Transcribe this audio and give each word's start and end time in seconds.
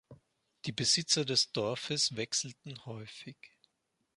Die 0.65 0.71
Besitzer 0.71 1.25
des 1.25 1.51
Dorfes 1.51 2.15
wechselten 2.15 2.85
häufig. 2.87 3.37